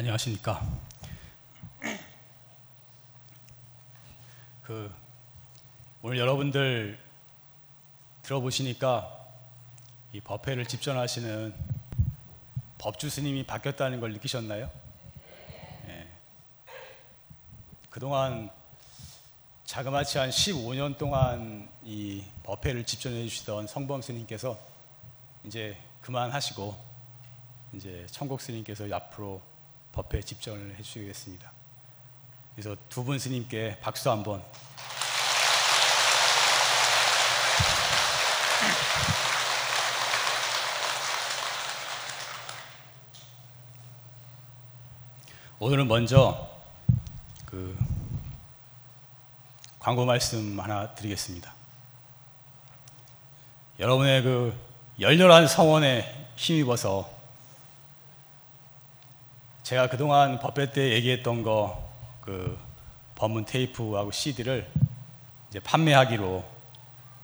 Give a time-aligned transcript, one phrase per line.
[0.00, 0.66] 안녕하십니까.
[4.62, 4.90] 그
[6.00, 6.98] 오늘 여러분들
[8.22, 9.14] 들어보시니까
[10.14, 11.54] 이 법회를 집전하시는
[12.78, 14.70] 법주 스님이 바뀌었다는 걸 느끼셨나요?
[15.88, 16.08] 예.
[17.90, 18.48] 그동안
[19.66, 24.58] 자그마치 한 15년 동안 이 법회를 집전해 주시던 성범 스님께서
[25.44, 26.74] 이제 그만하시고
[27.74, 29.49] 이제 천국 스님께서 앞으로
[29.92, 31.52] 법회 집전을 해 주시겠습니다.
[32.54, 34.42] 그래서 두 분 스님께 박수 한번.
[45.58, 46.48] 오늘은 먼저
[47.44, 47.76] 그
[49.78, 51.52] 광고 말씀 하나 드리겠습니다.
[53.78, 54.58] 여러분의 그
[54.98, 57.10] 열렬한 성원에 힘입어서
[59.70, 61.88] 제가 그동안 법회 때 얘기했던 거
[62.22, 62.58] 그
[63.14, 64.68] 법문 테이프하고 CD를
[65.48, 66.44] 이제 판매하기로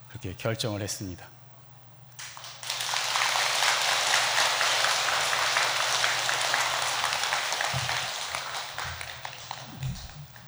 [0.08, 1.26] 그렇게 결정을 했습니다.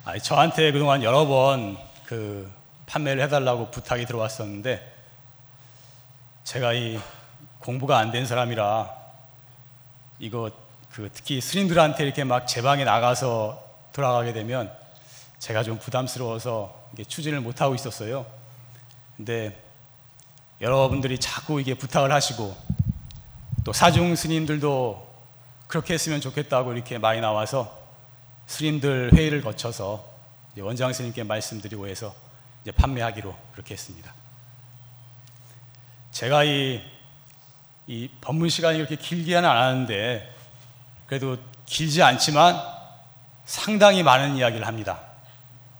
[0.04, 1.76] 아, 저한테 그동안 여러 번
[2.06, 2.50] 그
[2.86, 4.94] 판매를 해달라고 부탁이 들어왔었는데
[6.44, 6.98] 제가 이
[7.58, 8.88] 공부가 안 된 사람이라
[10.20, 10.50] 이거
[10.92, 14.72] 그 특히 스님들한테 이렇게 막 제 방에 나가서 돌아가게 되면
[15.38, 18.26] 제가 좀 부담스러워서 추진을 못 하고 있었어요.
[19.16, 19.60] 근데
[20.60, 22.56] 여러분들이 자꾸 이게 부탁을 하시고
[23.64, 25.08] 또 사중 스님들도
[25.66, 27.78] 그렇게 했으면 좋겠다고 이렇게 많이 나와서
[28.46, 30.04] 스님들 회의를 거쳐서
[30.58, 32.14] 원장 스님께 말씀드리고 해서
[32.62, 34.12] 이제 판매하기로 그렇게 했습니다.
[36.10, 36.80] 제가 이,
[37.86, 40.34] 이 법문 시간이 그렇게 길게는 않았는데
[41.08, 42.62] 그래도 길지 않지만
[43.44, 45.00] 상당히 많은 이야기를 합니다.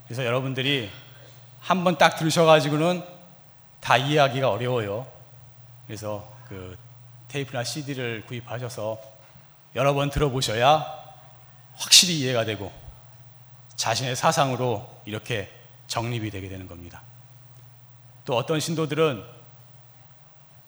[0.07, 0.91] 그래서 여러분들이
[1.61, 3.05] 한 번 딱 들으셔가지고는
[3.81, 5.07] 다 이해하기가 어려워요.
[5.87, 6.77] 그래서 그
[7.29, 8.99] 테이프나 CD를 구입하셔서
[9.77, 10.87] 여러 번 들어보셔야
[11.77, 12.73] 확실히 이해가 되고
[13.77, 15.53] 자신의 사상으로 이렇게
[15.89, 17.03] 정립이 되게 되는 겁니다.
[18.25, 19.23] 또 어떤 신도들은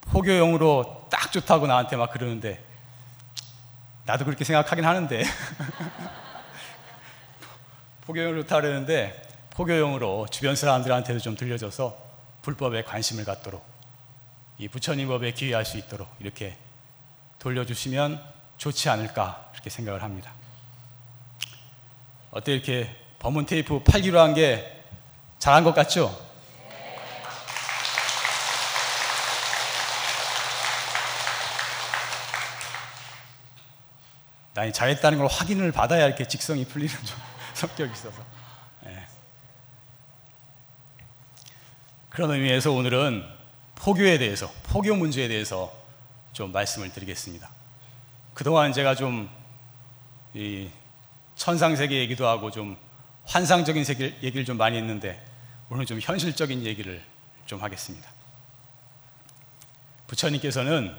[0.02, 2.62] 포교용으로 딱 좋다고 나한테 막 그러는데
[4.10, 5.22] 나도 그렇게 생각하긴 하는데
[8.02, 11.96] 포교용으로 그러는데 포교용으로 주변 사람들한테도 좀 들려줘서
[12.42, 13.64] 불법에 관심을 갖도록
[14.58, 16.56] 이 부처님 법에 기회할 수 있도록 이렇게
[17.38, 18.20] 돌려주시면
[18.58, 20.32] 좋지 않을까 그렇게 생각을 합니다.
[22.32, 24.82] 어때 이렇게 법문 테이프 팔기로 한 게
[25.38, 26.14] 잘한 것 같죠?
[34.60, 37.18] 나이 잘했다는 걸 확인을 받아야 이렇게 직성이 풀리는 좀
[37.54, 38.22] 성격이 있어서.
[38.82, 39.06] 네.
[42.10, 43.24] 그런 의미에서 오늘은
[43.74, 45.72] 포교에 대해서, 포교 문제에 대해서
[46.34, 47.48] 좀 말씀을 드리겠습니다.
[48.34, 50.70] 그동안 제가 좀이
[51.36, 52.76] 천상세계 얘기도 하고 좀
[53.24, 55.24] 환상적인 세계 얘기를 좀 많이 했는데
[55.70, 57.02] 오늘 좀 현실적인 얘기를
[57.46, 58.10] 좀 하겠습니다.
[60.06, 60.94] 부처님께서는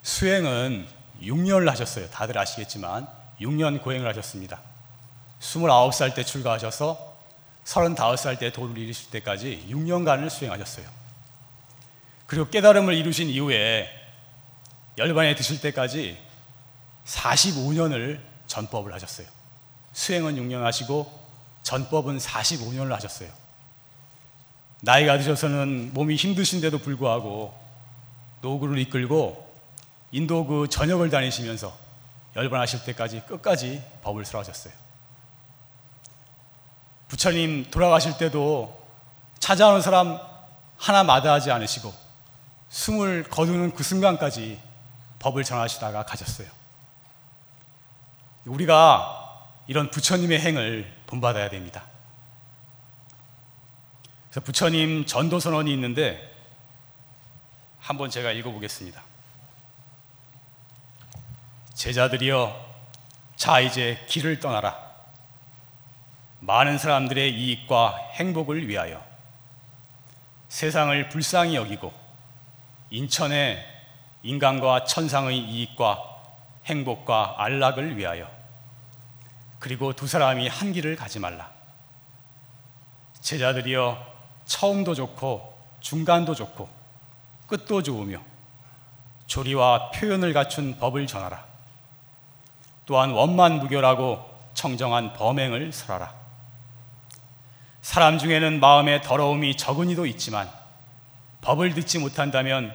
[0.00, 2.08] 수행은 6년을 하셨어요.
[2.10, 3.06] 다들 아시겠지만
[3.40, 4.60] 6년 고행을 하셨습니다.
[5.40, 7.16] 29살 때 출가하셔서
[7.64, 10.86] 35살 때 도를 이루실 때까지 6년간을 수행하셨어요.
[12.26, 13.88] 그리고 깨달음을 이루신 이후에
[14.98, 16.18] 열반에 드실 때까지
[17.06, 19.26] 45년을 전법을 하셨어요.
[19.92, 21.20] 수행은 6년 하시고
[21.62, 23.30] 전법은 45년을 하셨어요.
[24.82, 27.54] 나이가 드셔서는 몸이 힘드신데도 불구하고
[28.40, 29.49] 노구를 이끌고
[30.12, 31.76] 인도 그 전역을 다니시면서
[32.36, 34.72] 열반하실 때까지 끝까지 법을 설하셨어요.
[37.08, 38.86] 부처님 돌아가실 때도
[39.40, 40.18] 찾아오는 사람
[40.76, 41.92] 하나 마다하지 않으시고
[42.68, 44.60] 숨을 거두는 그 순간까지
[45.18, 46.48] 법을 전하시다가 가셨어요.
[48.46, 51.84] 우리가 이런 부처님의 행을 본받아야 됩니다.
[54.30, 56.34] 그래서 부처님 전도 선언이 있는데
[57.80, 59.09] 한번 제가 읽어보겠습니다.
[61.80, 62.54] 제자들이여,
[63.36, 64.76] 자 이제 길을 떠나라.
[66.40, 69.02] 많은 사람들의 이익과 행복을 위하여
[70.50, 71.90] 세상을 불쌍히 여기고
[72.90, 73.64] 인천의
[74.22, 76.02] 인간과 천상의 이익과
[76.66, 78.30] 행복과 안락을 위하여
[79.58, 81.50] 그리고 두 사람이 한 길을 가지 말라.
[83.22, 84.06] 제자들이여
[84.44, 86.68] 처음도 좋고 중간도 좋고
[87.46, 88.20] 끝도 좋으며
[89.26, 91.49] 조리와 표현을 갖춘 법을 전하라.
[92.90, 96.12] 또한 원만 무교라고 청정한 범행을 설하라.
[97.82, 100.50] 사람 중에는 마음에 더러움이 적은 이도 있지만
[101.40, 102.74] 법을 듣지 못한다면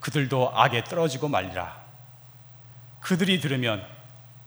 [0.00, 1.72] 그들도 악에 떨어지고 말리라.
[2.98, 3.86] 그들이 들으면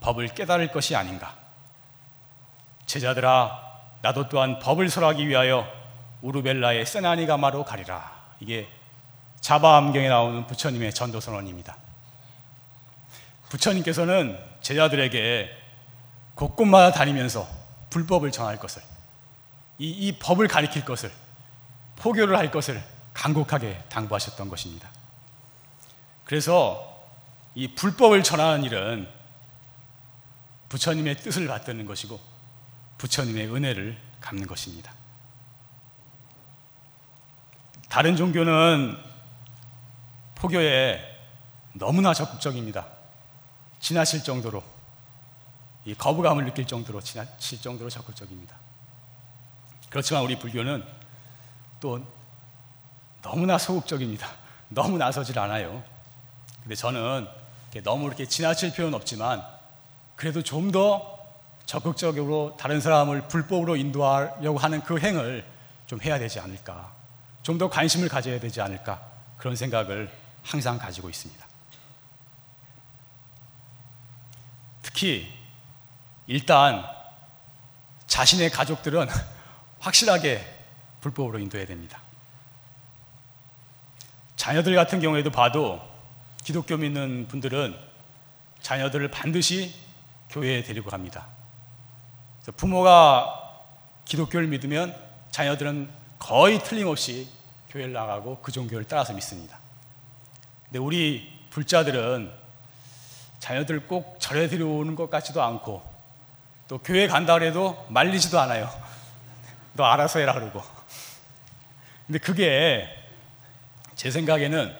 [0.00, 1.34] 법을 깨달을 것이 아닌가.
[2.84, 3.62] 제자들아,
[4.02, 5.66] 나도 또한 법을 설하기 위하여
[6.20, 8.12] 우르벨라의 세나니가마로 가리라.
[8.40, 8.68] 이게
[9.40, 11.78] 자바암경에 나오는 부처님의 전도 선언입니다.
[13.48, 15.50] 부처님께서는 제자들에게
[16.34, 17.48] 곳곳마다 다니면서
[17.90, 18.82] 불법을 전할 것을,
[19.78, 21.10] 이, 이 법을 가리킬 것을,
[21.96, 22.82] 포교를 할 것을
[23.14, 24.88] 간곡하게 당부하셨던 것입니다.
[26.24, 27.06] 그래서
[27.54, 29.08] 이 불법을 전하는 일은
[30.68, 32.20] 부처님의 뜻을 받드는 것이고
[32.98, 34.92] 부처님의 은혜를 갚는 것입니다.
[37.88, 38.96] 다른 종교는
[40.34, 41.00] 포교에
[41.72, 42.86] 너무나 적극적입니다.
[43.80, 44.62] 지나칠 정도로
[45.84, 48.56] 이 거부감을 느낄 정도로 지나칠 정도로 적극적입니다.
[49.90, 50.84] 그렇지만 우리 불교는
[51.80, 52.04] 또
[53.22, 54.28] 너무나 소극적입니다.
[54.68, 55.82] 너무 나서질 않아요.
[56.62, 57.26] 근데 저는
[57.84, 59.42] 너무 이렇게 지나칠 필요는 없지만
[60.16, 61.16] 그래도 좀 더
[61.64, 65.46] 적극적으로 다른 사람을 불법으로 인도하려고 하는 그 행을
[65.86, 66.92] 좀 해야 되지 않을까.
[67.42, 69.00] 좀 더 관심을 가져야 되지 않을까.
[69.36, 70.10] 그런 생각을
[70.42, 71.47] 항상 가지고 있습니다.
[74.88, 75.30] 특히
[76.26, 76.84] 일단
[78.06, 79.06] 자신의 가족들은
[79.80, 80.44] 확실하게
[81.00, 82.00] 불법으로 인도해야 됩니다.
[84.36, 85.80] 자녀들 같은 경우에도 봐도
[86.42, 87.78] 기독교 믿는 분들은
[88.62, 89.74] 자녀들을 반드시
[90.30, 91.26] 교회에 데리고 갑니다.
[92.56, 93.62] 부모가
[94.06, 94.96] 기독교를 믿으면
[95.30, 97.28] 자녀들은 거의 틀림없이
[97.68, 99.58] 교회를 나가고 그 종교를 따라서 믿습니다.
[100.64, 102.37] 근데 우리 불자들은
[103.38, 105.82] 자녀들 꼭 절에 들여오는 것 같지도 않고
[106.68, 108.70] 또 교회 간다 그래도 말리지도 않아요.
[109.74, 110.62] 너 알아서 해라 그러고.
[112.06, 112.88] 근데 그게
[113.94, 114.74] 제 생각에는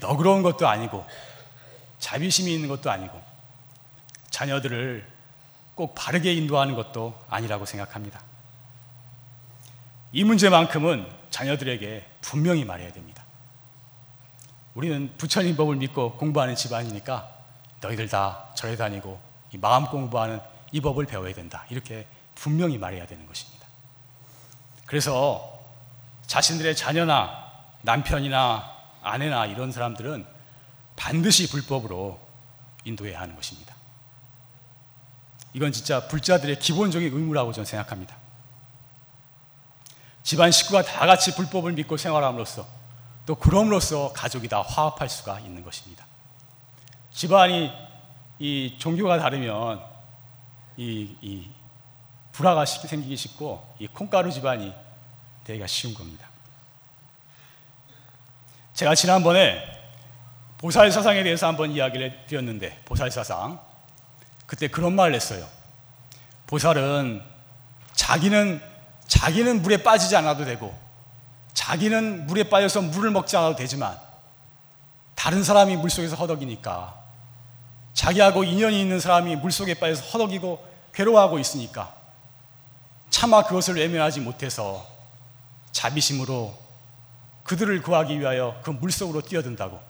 [0.00, 1.06] 너그러운 것도 아니고
[1.98, 3.20] 자비심이 있는 것도 아니고
[4.30, 5.06] 자녀들을
[5.74, 8.20] 꼭 바르게 인도하는 것도 아니라고 생각합니다.
[10.12, 13.15] 이 문제만큼은 자녀들에게 분명히 말해야 됩니다.
[14.76, 17.26] 우리는 부처님 법을 믿고 공부하는 집안이니까
[17.80, 19.18] 너희들 다 절에 다니고
[19.52, 20.38] 이 마음 공부하는
[20.70, 21.64] 이 법을 배워야 된다.
[21.70, 23.66] 이렇게 분명히 말해야 되는 것입니다.
[24.84, 25.60] 그래서
[26.26, 28.70] 자신들의 자녀나 남편이나
[29.00, 30.26] 아내나 이런 사람들은
[30.94, 32.20] 반드시 불법으로
[32.84, 33.74] 인도해야 하는 것입니다.
[35.54, 38.14] 이건 진짜 불자들의 기본적인 의무라고 저는 생각합니다.
[40.22, 42.66] 집안 식구가 다 같이 불법을 믿고 생활함으로써
[43.26, 46.06] 또 그럼으로써 가족이 다 화합할 수가 있는 것입니다.
[47.10, 47.72] 집안이
[48.38, 49.82] 이 종교가 다르면
[50.76, 51.50] 이, 이
[52.32, 54.72] 불화가 생기기 쉽고 이 콩가루 집안이
[55.44, 56.28] 되기가 쉬운 겁니다.
[58.74, 59.64] 제가 지난번에
[60.58, 63.58] 보살 사상에 대해서 한번 이야기를 드렸는데 보살 사상
[64.46, 65.46] 그때 그런 말을 했어요.
[66.46, 67.22] 보살은
[67.94, 68.62] 자기는
[69.08, 70.85] 자기는 물에 빠지지 않아도 되고
[71.56, 73.98] 자기는 물에 빠져서 물을 먹지 않아도 되지만
[75.14, 76.94] 다른 사람이 물 속에서 허덕이니까
[77.94, 81.94] 자기하고 인연이 있는 사람이 물 속에 빠져서 허덕이고 괴로워하고 있으니까
[83.08, 84.86] 차마 그것을 외면하지 못해서
[85.72, 86.54] 자비심으로
[87.44, 89.80] 그들을 구하기 위하여 그 물속으로 뛰어든다고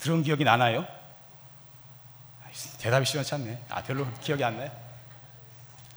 [0.00, 0.84] 들은 기억이 나나요?
[2.78, 3.62] 대답이 시원치 않네.
[3.70, 4.70] 아, 별로 기억이 안 나요?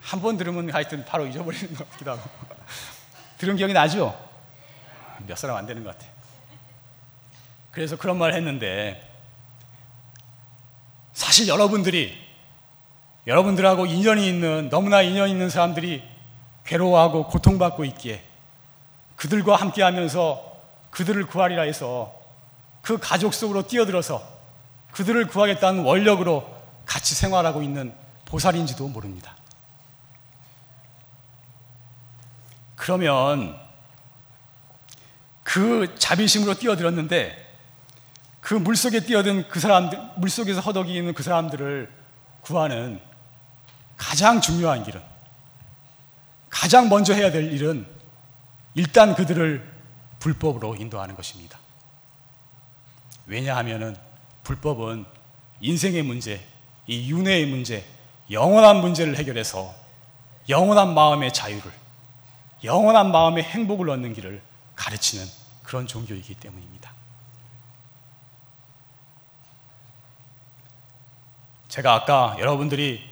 [0.02, 2.22] 한 번 들으면 하여튼 바로 잊어버리는 것 같기도 하고.
[3.40, 4.35] 들은 기억이 나죠?
[5.26, 6.12] 몇 사람 안 되는 것 같아요.
[7.72, 9.02] 그래서 그런 말 했는데,
[11.14, 12.18] 사실 여러분들이,
[13.28, 16.04] 여러분들하고 인연이 있는, 너무나 인연 있는 사람들이
[16.66, 18.24] 괴로워하고 고통받고 있기에
[19.16, 20.60] 그들과 함께 하면서
[20.92, 22.14] 그들을 구하리라 해서
[22.82, 24.22] 그 가족 속으로 뛰어들어서
[24.92, 26.56] 그들을 구하겠다는 원력으로
[26.86, 27.94] 같이 생활하고 있는
[28.26, 29.36] 보살인지도 모릅니다.
[32.76, 33.60] 그러면
[35.46, 37.46] 그 자비심으로 뛰어들었는데
[38.42, 41.92] 그 물속에 뛰어든 그 사람들, 물속에서 허덕이는 그 사람들을
[42.42, 43.00] 구하는
[43.96, 45.02] 가장 중요한 길은
[46.50, 47.86] 가장 먼저 해야 될 일은
[48.74, 49.72] 일단 그들을
[50.18, 51.60] 불법으로 인도하는 것입니다.
[53.28, 53.96] 왜냐하면
[54.44, 55.06] 불법은
[55.62, 56.44] 인생의 문제,
[56.88, 57.86] 이 윤회의 문제,
[58.32, 59.76] 영원한 문제를 해결해서
[60.50, 61.72] 영원한 마음의 자유를,
[62.64, 64.42] 영원한 마음의 행복을 얻는 길을
[64.76, 65.26] 가르치는
[65.64, 66.94] 그런 종교이기 때문입니다.
[71.68, 73.04] 제가 아까 여러분들이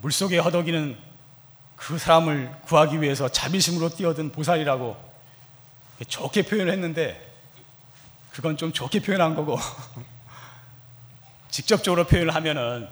[0.00, 0.98] 물속에 허덕이는
[1.76, 4.96] 그 사람을 구하기 위해서 자비심으로 뛰어든 보살이라고
[6.06, 7.24] 좋게 표현을 했는데
[8.30, 9.58] 그건 좀 좋게 표현한 거고
[11.50, 12.88] 직접적으로 표현을 하면은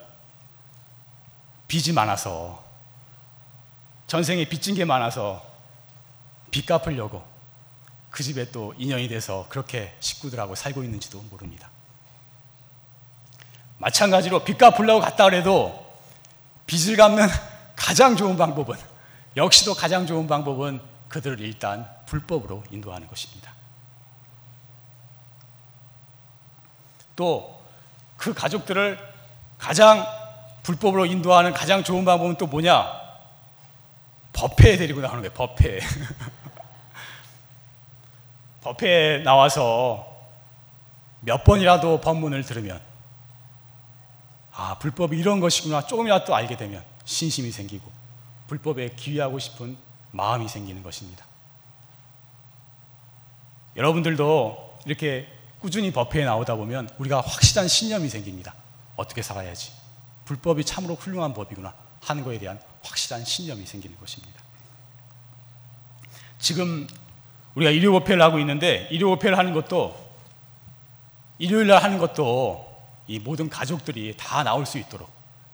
[1.68, 2.64] 빚이 많아서
[4.06, 5.44] 전생에 빚진 게 많아서
[6.50, 7.24] 빚 갚으려고
[8.16, 11.68] 그 집에 또 인연이 돼서 그렇게 식구들하고 살고 있는지도 모릅니다.
[13.76, 15.86] 마찬가지로 빚 갚으려고 갔다 그래도
[16.66, 17.28] 빚을 갚는
[17.76, 18.78] 가장 좋은 방법은
[19.36, 23.52] 역시도 가장 좋은 방법은 그들을 일단 불법으로 인도하는 것입니다.
[27.16, 27.56] 또
[28.16, 28.98] 그 가족들을
[29.58, 30.06] 가장
[30.62, 32.90] 불법으로 인도하는 가장 좋은 방법은 또 뭐냐?
[34.32, 35.32] 법회에 데리고 나오는 거예요.
[35.34, 35.80] 법회.
[38.66, 40.04] 법회에 나와서
[41.20, 42.80] 몇 번이라도 법문을 들으면
[44.52, 47.88] 아, 불법이 이런 것이구나 조금이라도 알게 되면 신심이 생기고
[48.48, 49.76] 불법에 기회하고 싶은
[50.10, 51.24] 마음이 생기는 것입니다.
[53.76, 55.28] 여러분들도 이렇게
[55.60, 58.54] 꾸준히 법회에 나오다 보면 우리가 확실한 신념이 생깁니다.
[58.96, 59.72] 어떻게 살아야지.
[60.24, 64.42] 불법이 참으로 훌륭한 법이구나 하는 것에 대한 확실한 신념이 생기는 것입니다.
[66.38, 66.86] 지금
[67.56, 70.06] 우리가 일요 법회를 하고 있는데 일요 법회를 하는 것도
[71.38, 72.64] 일요일 날 하는 것도
[73.06, 75.10] 이 모든 가족들이 다 나올 수 있도록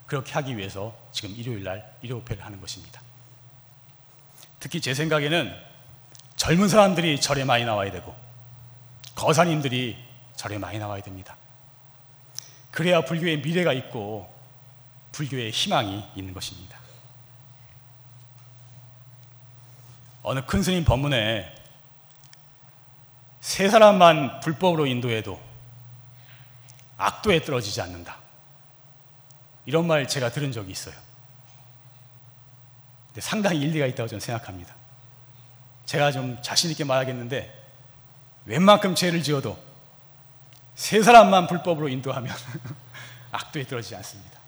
[0.07, 3.01] 그렇게 하기 위해서 지금 일요일 날 일요 법회를 하는 것입니다.
[4.59, 5.55] 특히 제 생각에는
[6.37, 8.15] 젊은 사람들이 절에 많이 나와야 되고
[9.15, 9.97] 거사님들이
[10.35, 11.37] 절에 많이 나와야 됩니다.
[12.73, 14.33] 그래야 불교의 미래가 있고
[15.13, 16.79] 불교의 희망이 있는 것입니다.
[20.25, 21.62] 어느 큰 스님 법문에
[23.43, 25.39] 세 사람만 불법으로 인도해도
[26.97, 28.17] 악도에 떨어지지 않는다.
[29.67, 30.95] 이런 말 제가 들은 적이 있어요.
[33.19, 34.77] 상당히 일리가 있다고 저는 생각합니다.
[35.87, 37.53] 제가 좀 자신있게 말하겠는데,
[38.47, 39.61] 웬만큼 죄를 지어도
[40.77, 42.33] 세 사람만 불법으로 인도하면
[43.33, 44.39] 악도에 떨어지지 않습니다.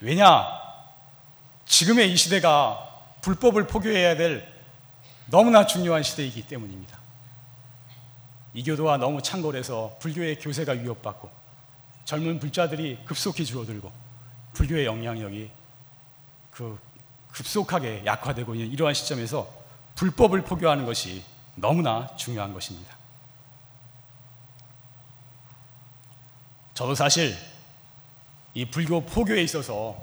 [0.00, 0.46] 왜냐?
[1.64, 2.86] 지금의 이 시대가
[3.22, 4.46] 불법을 포교해야 될
[5.26, 7.07] 너무나 중요한 시대이기 때문입니다.
[8.54, 11.30] 이교도가 너무 창궐해서 불교의 교세가 위협받고
[12.04, 13.92] 젊은 불자들이 급속히 줄어들고
[14.54, 15.50] 불교의 영향력이
[16.50, 16.78] 그
[17.30, 19.48] 급속하게 약화되고 있는 이러한 시점에서
[19.94, 21.22] 불법을 포교하는 것이
[21.54, 22.96] 너무나 중요한 것입니다.
[26.74, 27.36] 저도 사실
[28.54, 29.96] 이 불교 포교에 있어서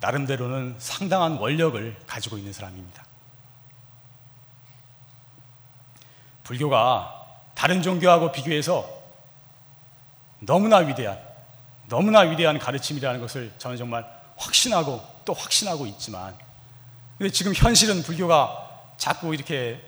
[0.00, 3.04] 나름대로는 상당한 원력을 가지고 있는 사람입니다.
[6.44, 7.23] 불교가
[7.54, 8.88] 다른 종교하고 비교해서
[10.40, 11.18] 너무나 위대한,
[11.88, 14.04] 너무나 위대한 가르침이라는 것을 저는 정말
[14.36, 16.36] 확신하고 또 확신하고 있지만,
[17.18, 19.80] 근데 지금 현실은 불교가 자꾸 이렇게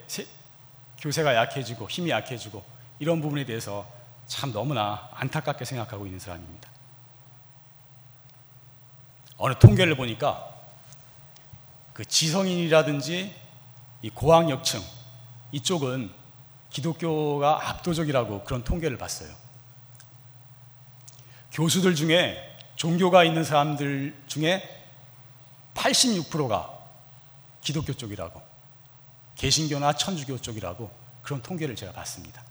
[0.99, 2.63] 교세가 약해지고 힘이 약해지고
[2.99, 3.85] 이런 부분에 대해서
[4.25, 6.69] 참 너무나 안타깝게 생각하고 있는 사람입니다.
[9.37, 10.47] 어느 통계를 보니까
[11.93, 13.35] 그 지성인이라든지
[14.01, 14.81] 이 고학력층
[15.51, 16.11] 이쪽은
[16.69, 19.33] 기독교가 압도적이라고 그런 통계를 봤어요.
[21.51, 22.37] 교수들 중에
[22.75, 24.63] 종교가 있는 사람들 중에
[25.73, 26.77] 86%가
[27.61, 28.41] 기독교 쪽이라고,
[29.35, 32.43] 개신교나 천주교 쪽이라고 그런 통계를 제가 봤습니다.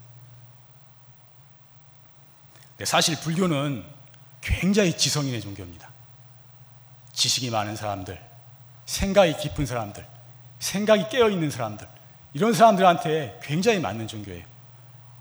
[2.85, 3.87] 사실 불교는
[4.41, 5.91] 굉장히 지성인의 종교입니다.
[7.13, 8.23] 지식이 많은 사람들,
[8.85, 10.07] 생각이 깊은 사람들,
[10.59, 11.89] 생각이 깨어 있는 사람들,
[12.37, 14.45] 이런 사람들한테 굉장히 맞는 종교예요.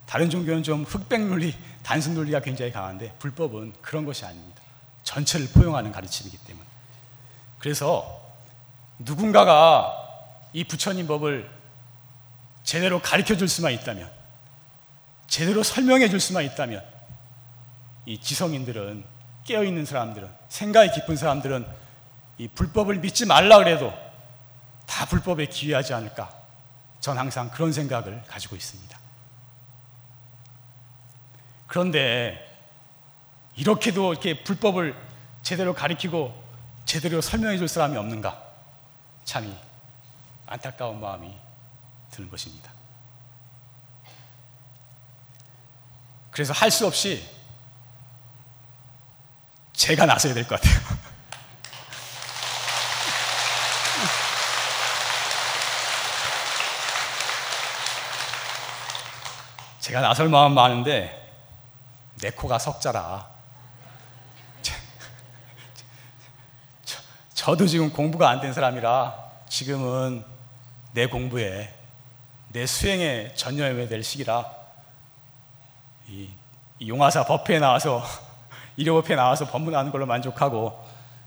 [0.06, 4.62] 다른 종교는 좀 흑백 논리, 단순 논리가 굉장히 강한데 불법은 그런 것이 아닙니다.
[5.04, 6.68] 전체를 포용하는 가르침이기 때문에.
[7.58, 8.22] 그래서
[9.00, 9.94] 누군가가
[10.52, 11.50] 이 부처님 법을
[12.66, 14.12] 제대로 가르쳐 줄 수만 있다면,
[15.28, 16.84] 제대로 설명해 줄 수만 있다면,
[18.08, 19.06] 이 지성인들은,
[19.46, 21.66] 깨어있는 사람들은, 생각이 깊은 사람들은
[22.40, 23.94] 이 불법을 믿지 말라 그래도
[24.86, 26.45] 다 불법에 기회하지 않을까
[27.06, 29.00] 전 항상 그런 생각을 가지고 있습니다.
[31.68, 32.60] 그런데
[33.56, 34.96] 이렇게도 이렇게 불법을
[35.44, 36.34] 제대로 가리키고
[36.86, 38.42] 제대로 설명해 줄 사람이 없는가?
[39.24, 39.56] 참이
[40.48, 41.32] 안타까운 마음이
[42.10, 42.72] 드는 것입니다.
[46.32, 47.24] 그래서 할 수 없이
[49.74, 50.95] 제가 나서야 될 것 같아요.
[59.86, 61.32] 제가 나설 마음 많은데
[62.20, 63.30] 내 코가 석자라
[67.36, 69.16] 저도 지금 공부가 안 된 사람이라
[69.48, 70.26] 지금은
[70.94, 71.72] 내 공부에
[72.48, 74.52] 내 수행에 전념해야 될 시기라
[76.08, 76.32] 이,
[76.80, 78.04] 이 용화사 법회에 나와서
[78.78, 80.84] 일요법회에 나와서 법문하는 걸로 만족하고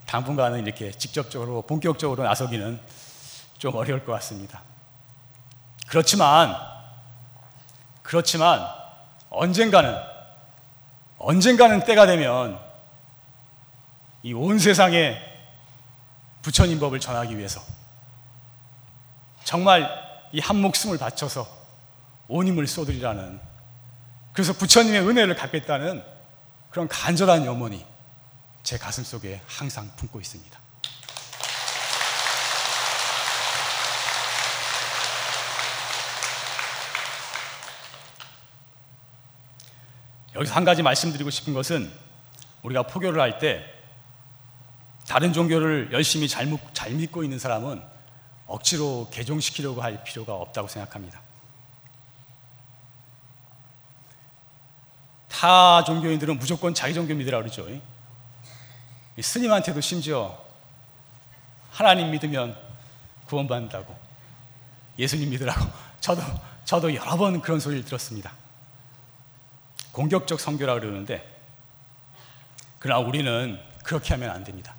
[0.07, 2.81] 당분간은 이렇게 직접적으로 본격적으로 나서기는
[3.59, 4.63] 좀 어려울 것 같습니다.
[5.87, 6.78] 그렇지만
[8.09, 8.67] 그렇지만
[9.29, 9.95] 언젠가는
[11.19, 12.59] 언젠가는 때가 되면
[14.23, 15.21] 이 온 세상에
[16.41, 17.61] 부처님 법을 전하기 위해서
[19.45, 19.83] 정말
[20.33, 21.47] 이 한 목숨을 바쳐서
[22.29, 23.39] 온 힘을 쏟으리라는
[24.33, 26.03] 그래서 부처님의 은혜를 갖겠다는
[26.71, 27.85] 그런 간절한 염원이
[28.63, 30.58] 제 가슴 속에 항상 품고 있습니다.
[40.39, 41.93] 여기서 한 가지 말씀드리고 싶은 것은
[42.63, 43.65] 우리가 포교를 할 때
[45.09, 47.83] 다른 종교를 열심히 잘, 잘 믿고 있는 사람은
[48.47, 51.21] 억지로 개종시키려고 할 필요가 없다고 생각합니다.
[55.29, 57.67] 타 종교인들은 무조건 자기 종교 믿으라 그러죠.
[59.21, 60.39] 스님한테도 심지어
[61.71, 62.57] 하나님 믿으면
[63.27, 63.97] 구원받는다고
[64.99, 66.23] 예수님 믿으라고 저도
[66.65, 68.33] 저도 여러 번 그런 소리를 들었습니다.
[69.99, 71.27] 공격적 성교라 그러는데
[72.79, 74.77] 그러나 우리는 그렇게 하면 안 됩니다.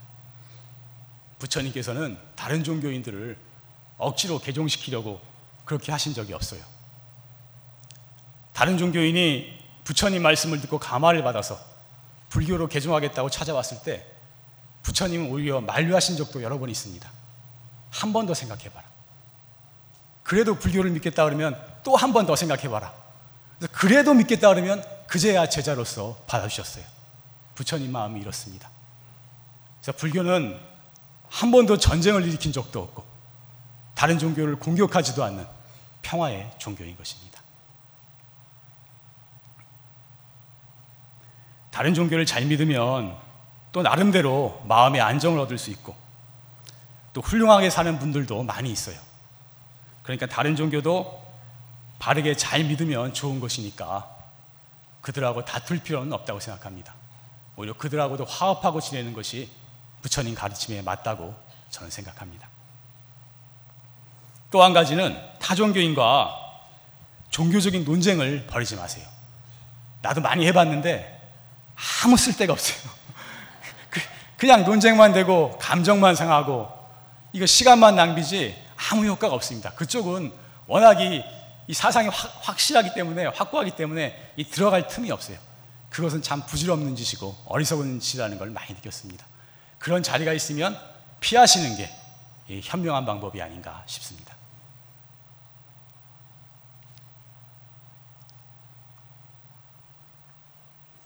[1.40, 3.38] 부처님께서는 다른 종교인들을
[3.98, 5.20] 억지로 개종시키려고
[5.66, 6.62] 그렇게 하신 적이 없어요.
[8.54, 11.60] 다른 종교인이 부처님 말씀을 듣고 감화를 받아서
[12.30, 14.06] 불교로 개종하겠다고 찾아왔을 때
[14.84, 17.12] 부처님은 오히려 만류하신 적도 여러 번 있습니다.
[17.92, 18.88] 한 번 더 생각해봐라.
[20.24, 22.94] 그래도 불교를 믿겠다 그러면 또 한 번 더 생각해봐라.
[23.74, 26.86] 그래도 믿겠다 그러면 그제야 제자로서 받아주셨어요.
[27.56, 28.70] 부처님 마음이 이렇습니다.
[29.82, 30.60] 그래서 불교는
[31.28, 33.04] 한 번도 전쟁을 일으킨 적도 없고
[33.96, 35.48] 다른 종교를 공격하지도 않는
[36.04, 37.42] 평화의 종교인 것입니다.
[41.72, 43.18] 다른 종교를 잘 믿으면
[43.72, 45.96] 또 나름대로 마음의 안정을 얻을 수 있고
[47.14, 49.00] 또 훌륭하게 사는 분들도 많이 있어요.
[50.04, 51.20] 그러니까 다른 종교도
[51.98, 54.19] 바르게 잘 믿으면 좋은 것이니까
[55.02, 56.94] 그들하고 다툴 필요는 없다고 생각합니다.
[57.56, 59.50] 오히려 그들하고도 화합하고 지내는 것이
[60.02, 61.36] 부처님 가르침에 맞다고
[61.70, 62.48] 저는 생각합니다.
[64.52, 66.36] 또 한 가지는 타종교인과
[67.30, 69.06] 종교적인 논쟁을 벌이지 마세요.
[70.02, 71.20] 나도 많이 해봤는데
[72.04, 72.92] 아무 쓸데가 없어요.
[74.38, 76.70] 그냥 논쟁만 되고 감정만 상하고
[77.34, 78.56] 이거 시간만 낭비지
[78.92, 79.72] 아무 효과가 없습니다.
[79.72, 80.32] 그쪽은
[80.66, 81.24] 워낙이
[81.70, 85.38] 이 사상이 확, 실하기 때문에 확고하기 때문에 이 들어갈 틈이 없어요.
[85.92, 89.24] 그것은 참 부질없는 짓이고 어리석은 짓이라는 걸 많이 느꼈습니다.
[89.78, 90.76] 그런 자리가 있으면
[91.20, 91.92] 피하시는 게
[92.64, 94.36] 현명한 방법이 아닌가 싶습니다.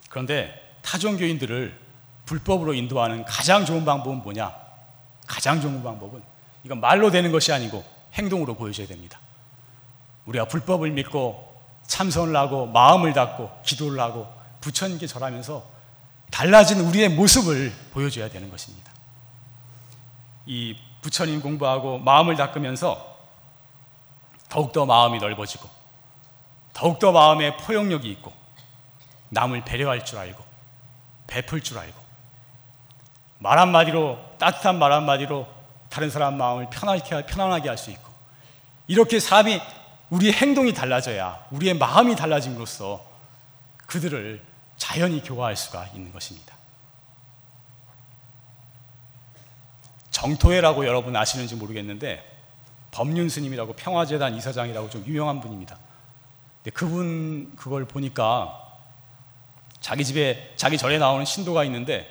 [0.07, 1.77] 그런데 타종교인들을
[2.25, 4.55] 불법으로 인도하는 가장 좋은 방법은 뭐냐?
[5.27, 6.23] 가장 좋은 방법은
[6.63, 9.19] 이건 말로 되는 것이 아니고 행동으로 보여줘야 됩니다.
[10.25, 11.53] 우리가 불법을 믿고
[11.87, 14.27] 참선을 하고 마음을 닫고 기도를 하고
[14.61, 15.63] 부처님께 절하면서
[16.31, 18.91] 달라진 우리의 모습을 보여줘야 되는 것입니다.
[20.45, 23.13] 이 부처님 공부하고 마음을 닦으면서
[24.49, 25.69] 더욱더 마음이 넓어지고
[26.73, 28.33] 더욱더 마음에 포용력이 있고
[29.29, 30.43] 남을 배려할 줄 알고
[31.27, 32.01] 베풀 줄 알고
[33.39, 35.47] 말 한마디로 따뜻한 말 한마디로
[35.89, 38.11] 다른 사람 마음을 편하게, 편안하게 할 수 있고
[38.87, 39.61] 이렇게 사람이
[40.13, 43.03] 우리의 행동이 달라져야 우리의 마음이 달라짐으로써
[43.87, 44.43] 그들을
[44.77, 46.55] 자연히 교화할 수가 있는 것입니다.
[50.11, 52.31] 정토회라고 여러분 아시는지 모르겠는데
[52.91, 55.79] 법륜 스님이라고 평화재단 이사장이라고 좀 유명한 분입니다.
[56.57, 58.59] 근데 그분 그걸 보니까
[59.79, 62.07] 자기 집에 자기 절에 나오는 신도가 있는데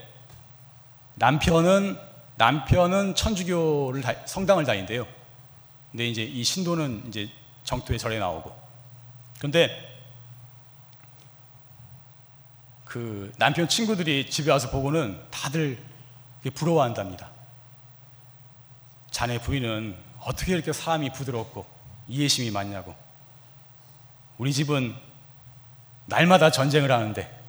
[1.15, 1.97] 남편은
[2.35, 5.07] 남편은 천주교를 다, 성당을 다닌대요.
[5.93, 7.31] 근데 이제 이 신도는 이제
[7.65, 8.55] 정토에 절에 나오고.
[9.39, 9.93] 그런데
[12.85, 15.83] 그 남편 친구들이 집에 와서 보고는 다들
[16.55, 17.31] 부러워한답니다.
[19.11, 21.67] 자네 부인은 어떻게 이렇게 사람이 부드럽고
[22.09, 22.95] 이해심이 많냐고.
[24.39, 24.95] 우리 집은
[26.07, 27.41] 날마다 전쟁을 하는데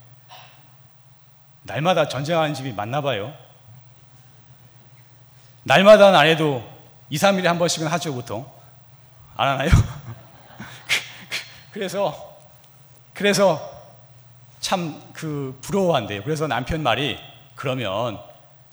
[1.64, 3.34] 날마다 전쟁하는 집이 맞나 봐요.
[5.64, 6.64] 날마다는 안 해도
[7.10, 8.53] 2, 3일에 한 번씩은 하죠, 보통.
[9.36, 9.70] 안 하나요?
[11.72, 12.38] 그래서,
[13.14, 13.72] 그래서
[14.60, 16.22] 참 그 부러워한대요.
[16.24, 17.18] 그래서 남편 말이
[17.56, 18.20] 그러면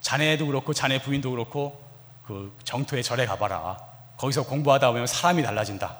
[0.00, 1.80] 자네도 그렇고 자네 부인도 그렇고
[2.26, 3.76] 그 정토에 절에 가봐라.
[4.16, 5.96] 거기서 공부하다 보면 사람이 달라진다.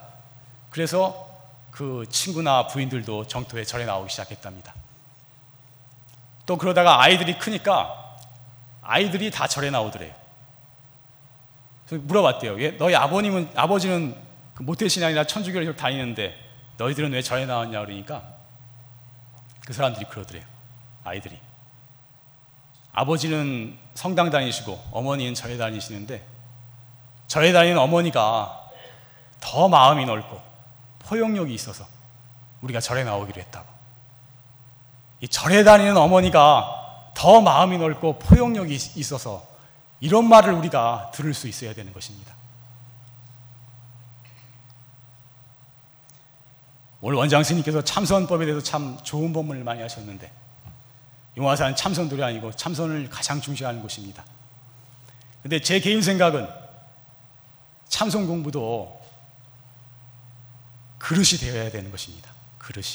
[0.71, 1.29] 그래서
[1.71, 4.75] 그 친구나 부인들도 정토에 절에 나오기 시작했답니다.
[6.47, 8.17] 또 그러다가 아이들이 크니까
[8.83, 10.13] 아이들이 다 절에 나오더래요.
[11.91, 12.61] 물어봤대요.
[12.61, 14.17] 예, 너희 아버님은 아버지는
[14.61, 16.39] 그 모태신앙이나 천주교를 다니는데
[16.77, 18.23] 너희들은 왜 절에 나왔냐 그러니까
[19.65, 20.45] 그 사람들이 그러더래요.
[21.03, 21.39] 아이들이
[22.93, 26.27] 아버지는 성당 다니시고 어머니는 절에 다니시는데
[27.27, 28.69] 절에 다니는 어머니가
[29.41, 30.39] 더 마음이 넓고
[30.99, 31.87] 포용력이 있어서
[32.61, 33.67] 우리가 절에 나오기로 했다고.
[35.23, 39.43] 이 절에 다니는 어머니가 더 마음이 넓고 포용력이 있어서
[40.01, 42.35] 이런 말을 우리가 들을 수 있어야 되는 것입니다.
[47.03, 50.31] 오늘 원장 스님께서 참선법에 대해서 참 좋은 법문을 많이 하셨는데
[51.37, 54.25] 용화산 참선도이 아니고 참선을 가장 중시하는 곳입니다.
[55.43, 56.47] 근데 제 개인 생각은
[57.89, 59.01] 참선 공부도
[60.99, 62.31] 그릇이 되어야 되는 것입니다.
[62.59, 62.87] 그릇이.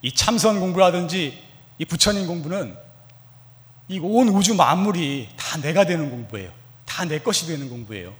[0.00, 1.42] 이 참선 공부라든지
[1.78, 2.76] 이 부처님 공부는
[3.88, 6.52] 이 온 우주 만물이 다 내가 되는 공부예요.
[6.84, 8.14] 다 내 것이 되는 공부예요.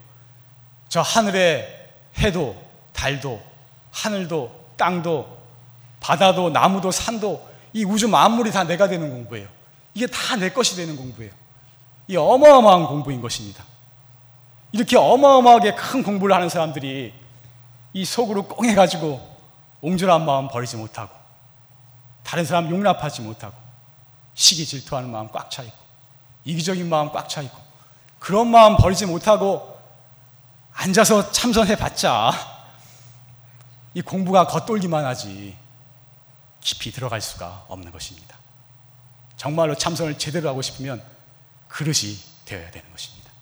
[0.88, 2.56] 저 하늘의 해도,
[2.92, 3.42] 달도,
[3.90, 5.38] 하늘도, 땅도,
[6.00, 9.48] 바다도, 나무도, 산도 이 우주 만물이 다 내가 되는 공부예요.
[9.94, 11.32] 이게 다 내 것이 되는 공부예요.
[12.06, 13.64] 이 어마어마한 공부인 것입니다.
[14.72, 17.12] 이렇게 어마어마하게 큰 공부를 하는 사람들이
[17.92, 19.36] 이 속으로 꽁해가지고
[19.80, 21.14] 옹졸한 마음 버리지 못하고
[22.22, 23.54] 다른 사람 용납하지 못하고
[24.34, 25.76] 시기 질투하는 마음 꽉 차 있고
[26.44, 27.58] 이기적인 마음 꽉 차 있고
[28.18, 29.78] 그런 마음 버리지 못하고
[30.74, 32.30] 앉아서 참선해 봤자
[33.98, 35.58] 이 공부가 겉돌기만 하지
[36.60, 38.38] 깊이 들어갈 수가 없는 것입니다.
[39.36, 41.02] 정말로 참선을 제대로 하고 싶으면
[41.66, 43.32] 그릇이 되어야 되는 것입니다.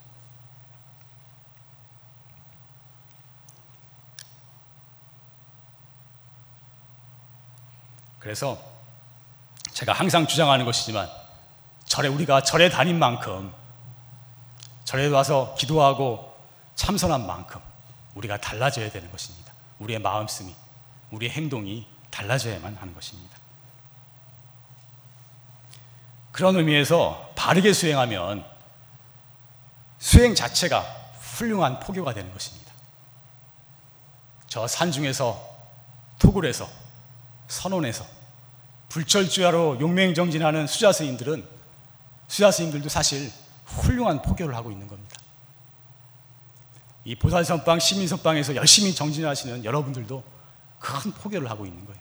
[8.19, 8.59] 그래서
[9.75, 11.07] 제가 항상 주장하는 것이지만
[11.85, 13.53] 절에 우리가 절에 다닌 만큼
[14.87, 16.35] 절에 와서 기도하고
[16.77, 17.61] 참선한 만큼
[18.15, 19.46] 우리가 달라져야 되는 것입니다.
[19.79, 20.55] 우리의 마음씀이,
[21.11, 23.37] 우리의 행동이 달라져야만 하는 것입니다.
[26.33, 28.45] 그런 의미에서 바르게 수행하면
[29.99, 30.81] 수행 자체가
[31.21, 32.73] 훌륭한 포교가 되는 것입니다.
[34.47, 35.57] 저 산중에서
[36.19, 36.69] 토굴에서
[37.49, 38.07] 선원에서
[38.89, 41.47] 불철주야로 용맹정진하는 수자 스님들은
[42.29, 43.31] 수자 스님들도 사실
[43.67, 45.06] 훌륭한 포교를 하고 있는 겁니다.
[47.07, 50.25] 이 보살선방, 시민선방에서 열심히 정진하시는 여러분들도
[50.81, 52.01] 큰 포교를 하고 있는 거예요.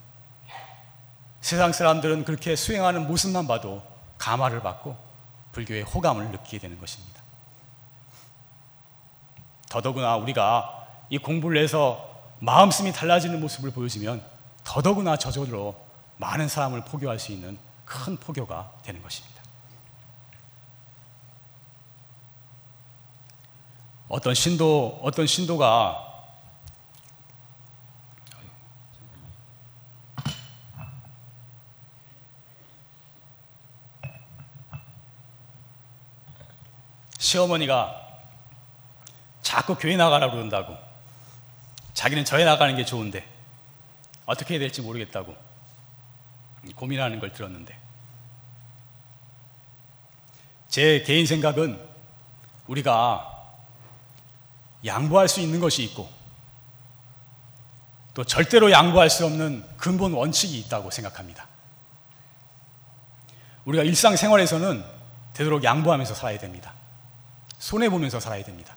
[1.42, 3.84] 세상 사람들은 그렇게 수행하는 모습만 봐도
[4.18, 4.98] 감화를 받고
[5.52, 7.22] 불교의 호감을 느끼게 되는 것입니다.
[9.70, 14.26] 더더구나 우리가 이 공부를 해서 마음씀이 달라지는 모습을 보여주면
[14.64, 15.76] 더더구나 저절로
[16.18, 19.35] 많은 사람을 포교할 수 있는 큰 포교가 되는 것입니다.
[24.16, 26.02] 어떤 신도, 어떤 신도가
[37.18, 38.22] 시어머니가
[39.42, 40.78] 자꾸 교회 나가라고 그런다고.
[41.94, 43.30] 자기는 저에 나가는 게 좋은데
[44.26, 45.36] 어떻게 해야 될지 모르겠다고
[46.78, 47.78] 고민하는 걸 들었는데.
[50.70, 51.86] 제 개인 생각은
[52.68, 53.35] 우리가
[54.86, 56.10] 양보할 수 있는 것이 있고
[58.14, 61.48] 또 절대로 양보할 수 없는 근본 원칙이 있다고 생각합니다.
[63.66, 64.84] 우리가 일상생활에서는
[65.34, 66.74] 되도록 양보하면서 살아야 됩니다.
[67.58, 68.76] 손해보면서 살아야 됩니다.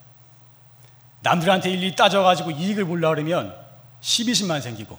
[1.21, 3.55] 남들한테 일일이 따져가지고 이익을 보려고 그러면
[4.01, 4.97] 시비심만 생기고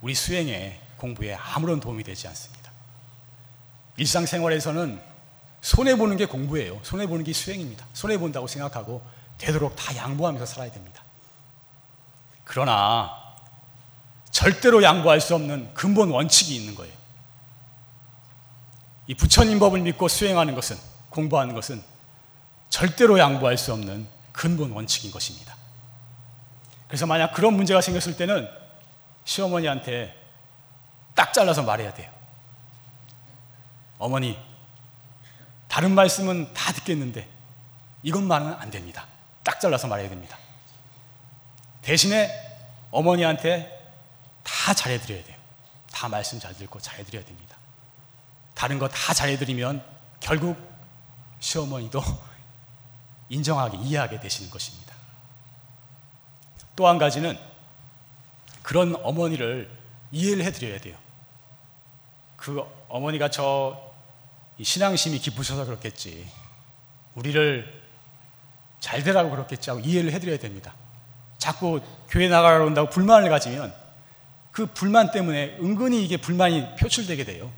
[0.00, 2.70] 우리 수행에 공부에 아무런 도움이 되지 않습니다.
[3.96, 5.00] 일상생활에서는
[5.60, 6.78] 손해보는 게 공부예요.
[6.82, 7.86] 손해보는 게 수행입니다.
[7.92, 9.02] 손해본다고 생각하고
[9.38, 11.02] 되도록 다 양보하면서 살아야 됩니다.
[12.44, 13.10] 그러나
[14.30, 16.94] 절대로 양보할 수 없는 근본 원칙이 있는 거예요.
[19.06, 20.76] 이 부처님 법을 믿고 수행하는 것은,
[21.10, 21.82] 공부하는 것은
[22.68, 25.56] 절대로 양보할 수 없는 근본 원칙인 것입니다.
[26.88, 28.48] 그래서 만약 그런 문제가 생겼을 때는
[29.24, 30.14] 시어머니한테
[31.14, 32.10] 딱 잘라서 말해야 돼요.
[33.98, 34.38] 어머니,
[35.68, 37.28] 다른 말씀은 다 듣겠는데
[38.02, 39.06] 이것만은 안 됩니다.
[39.46, 40.36] 딱 잘라서 말해야 됩니다.
[41.82, 42.28] 대신에
[42.90, 43.72] 어머니한테
[44.42, 45.36] 다 잘해드려야 돼요.
[45.92, 47.56] 다 말씀 잘 듣고 잘해드려야 됩니다.
[48.54, 49.84] 다른 거 다 잘해드리면
[50.18, 50.56] 결국
[51.38, 52.02] 시어머니도
[53.30, 54.92] 인정하게 이해하게 되시는 것입니다.
[56.74, 57.38] 또 한 가지는
[58.62, 59.70] 그런 어머니를
[60.10, 60.96] 이해를 해드려야 돼요.
[62.36, 63.80] 그 어머니가 저
[64.60, 66.28] 신앙심이 깊으셔서 그렇겠지.
[67.14, 67.85] 우리를
[68.86, 70.72] 잘 되라고 그렇겠지 하고 이해를 해드려야 됩니다.
[71.38, 73.74] 자꾸 교회 나가라고 한다고 불만을 가지면
[74.52, 77.50] 그 불만 때문에 은근히 이게 불만이 표출되게 돼요.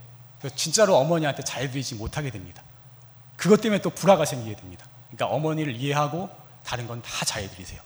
[0.56, 2.62] 진짜로 어머니한테 잘 드리지 못하게 됩니다.
[3.36, 4.86] 그것 때문에 또 불화가 생기게 됩니다.
[5.10, 6.30] 그러니까 어머니를 이해하고
[6.64, 7.82] 다른 건 다 잘 드리세요.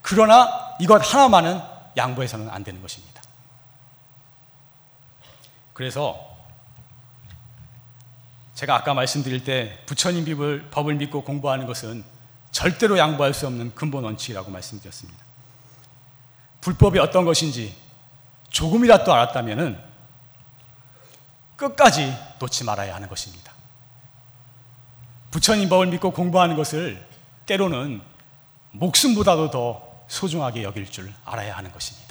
[0.00, 1.60] 그러나 이것 하나만은
[1.98, 3.22] 양보해서는 안 되는 것입니다.
[5.74, 6.34] 그래서
[8.54, 10.24] 제가 아까 말씀드릴 때 부처님
[10.70, 12.19] 법을 믿고 공부하는 것은
[12.52, 15.24] 절대로 양보할 수 없는 근본 원칙이라고 말씀드렸습니다.
[16.60, 17.74] 불법이 어떤 것인지
[18.50, 19.82] 조금이라도 알았다면
[21.56, 23.52] 끝까지 놓지 말아야 하는 것입니다.
[25.30, 27.06] 부처님 법을 믿고 공부하는 것을
[27.46, 28.02] 때로는
[28.72, 32.09] 목숨보다도 더 소중하게 여길 줄 알아야 하는 것입니다.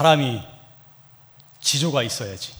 [0.00, 0.42] 사람이
[1.60, 2.54] 지조가 있어야지.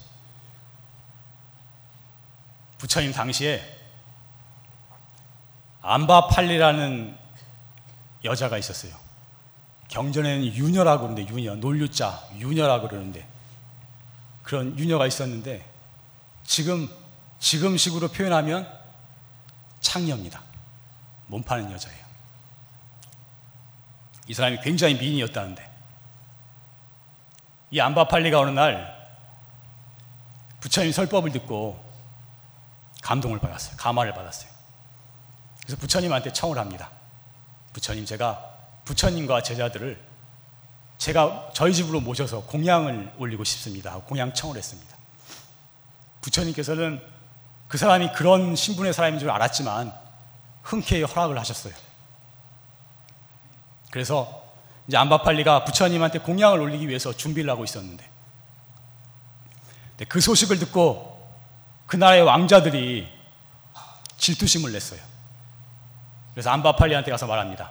[2.76, 3.64] 부처님 당시에
[5.81, 7.16] 안바팔리라는
[8.24, 8.94] 여자가 있었어요.
[9.88, 13.26] 경전에는 유녀라고 그러는데 유녀, 논류자, 유녀라고 그러는데
[14.42, 15.66] 그런 유녀가 있었는데
[16.44, 16.90] 지금
[17.38, 18.70] 지금 식으로 표현하면
[19.81, 20.42] 창녀입니다.
[21.29, 22.05] 몸 파는 여자예요.
[24.29, 25.69] 이 사람이 굉장히 미인이었다는데
[27.70, 28.98] 이 안바팔리가 어느 날
[30.61, 31.83] 부처님 설법을 듣고
[33.02, 33.76] 감동을 받았어요.
[33.76, 34.50] 감화를 받았어요.
[35.62, 36.90] 그래서 부처님한테 청을 합니다.
[37.72, 38.44] 부처님, 제가
[38.85, 40.00] 부처님과 제자들을
[40.98, 43.94] 제가 저희 집으로 모셔서 공양을 올리고 싶습니다.
[44.00, 44.96] 공양 청을 했습니다.
[46.20, 47.02] 부처님께서는
[47.68, 49.92] 그 사람이 그런 신분의 사람인 줄 알았지만
[50.62, 51.72] 흔쾌히 허락을 하셨어요.
[53.90, 54.39] 그래서
[54.90, 58.05] 이제 안바팔리가 부처님한테 공양을 올리기 위해서 준비를 하고 있었는데
[60.09, 61.31] 그 소식을 듣고
[61.87, 63.09] 그 나라의 왕자들이
[64.16, 65.00] 질투심을 냈어요.
[66.35, 67.70] 그래서 안바팔리한테 가서 말합니다.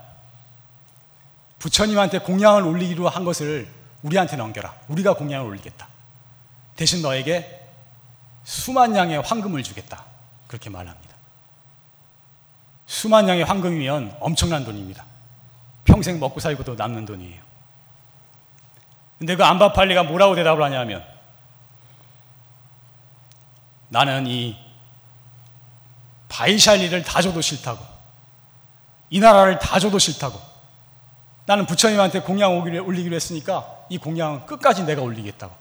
[1.59, 3.69] 부처님한테 공양을 올리기로 한 것을
[4.01, 4.73] 우리한테 넘겨라.
[4.87, 5.89] 우리가 공양을 올리겠다.
[6.77, 7.67] 대신 너에게
[8.45, 10.05] 수만 양의 황금을 주겠다.
[10.47, 11.15] 그렇게 말합니다.
[12.85, 15.08] 수만 양의 황금이면 엄청난 돈입니다.
[15.89, 17.41] 평생 먹고 살고도 남는 돈이에요.
[19.17, 21.03] 근데 그 안바팔리가 뭐라고 대답을 하냐면
[23.89, 24.55] 나는 이
[26.29, 27.83] 바이샬리를 다 줘도 싫다고
[29.09, 30.39] 이 나라를 다 줘도 싫다고
[31.47, 35.55] 나는 부처님한테 공양 올리기로 했으니까 이 공양은 끝까지 내가 올리겠다고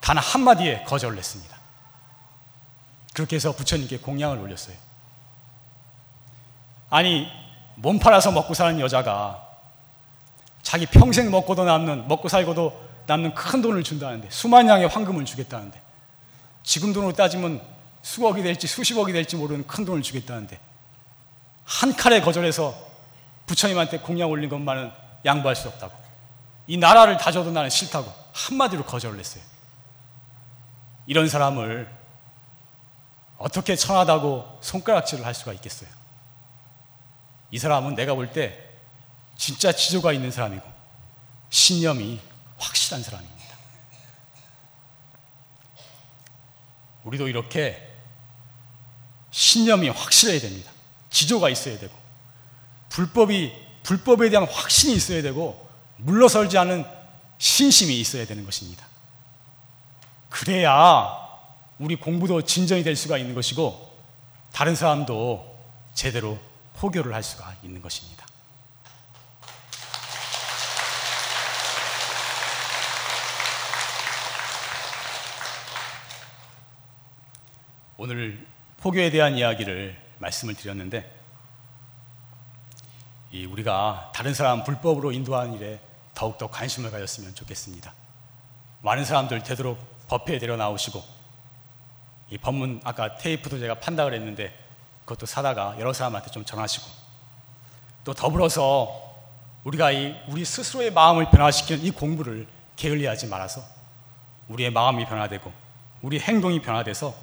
[0.00, 1.54] 단 한마디에 거절을 했습니다.
[3.12, 4.76] 그렇게 해서 부처님께 공양을 올렸어요.
[6.88, 7.30] 아니
[7.80, 9.46] 몸 팔아서 먹고 사는 여자가
[10.62, 15.80] 자기 평생 먹고도 남는 먹고 살고도 남는 큰 돈을 준다는데 수만 양의 황금을 주겠다는데
[16.64, 17.60] 지금 돈으로 따지면
[18.02, 20.58] 수억이 될지 수십억이 될지 모르는 큰 돈을 주겠다는데
[21.64, 22.74] 한 칼에 거절해서
[23.46, 24.90] 부처님한테 공양 올린 것만은
[25.24, 25.94] 양보할 수 없다고
[26.66, 29.42] 이 나라를 다 줘도 나는 싫다고 한마디로 거절을 했어요.
[31.06, 31.88] 이런 사람을
[33.38, 35.97] 어떻게 천하다고 손가락질을 할 수가 있겠어요?
[37.50, 38.68] 이 사람은 내가 볼 때
[39.36, 40.66] 진짜 지조가 있는 사람이고
[41.50, 42.20] 신념이
[42.58, 43.38] 확실한 사람입니다.
[47.04, 47.88] 우리도 이렇게
[49.30, 50.70] 신념이 확실해야 됩니다.
[51.10, 51.94] 지조가 있어야 되고
[52.90, 53.52] 불법이
[53.84, 55.66] 불법에 대한 확신이 있어야 되고
[55.98, 56.84] 물러설지 않은
[57.38, 58.84] 신심이 있어야 되는 것입니다.
[60.28, 61.16] 그래야
[61.78, 63.96] 우리 공부도 진전이 될 수가 있는 것이고
[64.52, 65.56] 다른 사람도
[65.94, 66.38] 제대로
[66.78, 68.24] 포교를 할 수가 있는 것입니다.
[77.96, 81.18] 오늘 포교에 대한 이야기를 말씀을 드렸는데
[83.50, 85.80] 우리가 다른 사람 불법으로 인도하는 일에
[86.14, 87.92] 더욱더 관심을 가졌으면 좋겠습니다.
[88.82, 91.02] 많은 사람들 되도록 법회에 데려 나오시고
[92.30, 94.67] 이 법문 아까 테이프도 제가 판다 그랬는데
[95.08, 96.86] 그것도 사다가 여러 사람한테 좀 전하시고
[98.04, 99.16] 또 더불어서
[99.64, 103.62] 우리가 이 우리 스스로의 마음을 변화시키는 이 공부를 게을리하지 말아서
[104.48, 105.50] 우리의 마음이 변화되고
[106.02, 107.14] 우리 행동이 변화돼서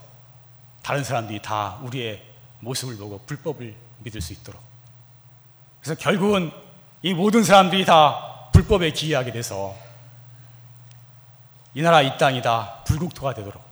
[0.82, 2.24] 다른 사람들이 다 우리의
[2.60, 4.62] 모습을 보고 불법을 믿을 수 있도록
[5.80, 6.52] 그래서 결국은
[7.04, 9.76] 이 모든 사람들이 다 불법에 기여하게 돼서
[11.76, 13.64] 이 나라 이 땅이 다 불국토가 되도록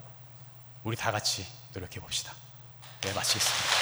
[0.84, 2.34] 우리 다 같이 노력해 봅시다.
[3.02, 3.72] 네, 마치겠습니다.